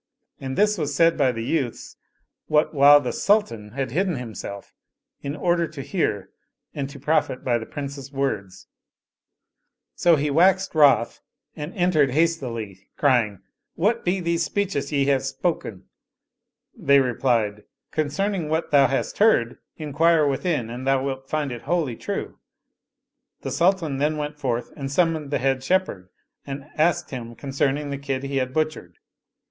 And 0.39 0.57
this 0.57 0.79
was 0.79 0.95
said 0.95 1.15
by 1.15 1.31
the 1.31 1.43
youths 1.43 1.95
what 2.47 2.73
while 2.73 2.99
the 2.99 3.13
sultan 3.13 3.69
h£id 3.75 3.91
hidden 3.91 4.15
himself 4.15 4.73
in 5.21 5.35
order 5.35 5.67
to 5.67 5.83
hear 5.83 6.31
and 6.73 6.89
to 6.89 6.99
profit 6.99 7.43
by 7.43 7.59
the 7.59 7.67
Princes* 7.67 8.11
words. 8.11 8.65
So 9.93 10.15
he 10.15 10.31
waxed 10.31 10.73
no 10.73 10.81
The 10.81 10.87
Sultan 10.87 11.03
and 11.03 11.03
his 11.03 11.13
Three 11.13 11.27
Sons 11.27 11.35
wroth 11.35 11.55
and 11.55 11.73
entered 11.79 12.11
hastily 12.15 12.89
crying," 12.97 13.39
What 13.75 14.03
be 14.03 14.19
these 14.19 14.43
speeches 14.43 14.91
ye 14.91 15.05
have 15.05 15.21
spoken?" 15.23 15.83
They 16.75 16.99
replied," 16.99 17.65
Concerning 17.91 18.49
what 18.49 18.71
thou 18.71 18.87
hast 18.87 19.19
heard 19.19 19.59
inquire 19.77 20.25
within 20.25 20.71
and 20.71 20.87
thou 20.87 21.03
wilt 21.03 21.29
find 21.29 21.51
it 21.51 21.61
wholly 21.69 21.95
true." 21.95 22.39
The 23.41 23.51
Sultan 23.51 23.97
then 23.97 24.17
went 24.17 24.39
forth 24.39 24.71
and 24.75 24.91
summoned 24.91 25.29
the 25.29 25.37
head 25.37 25.63
shep 25.63 25.85
herd 25.85 26.09
and 26.47 26.65
asked 26.75 27.11
him 27.11 27.35
concerning 27.35 27.91
the 27.91 27.99
kid 27.99 28.23
he 28.23 28.37
had 28.37 28.51
butchered. 28.51 28.95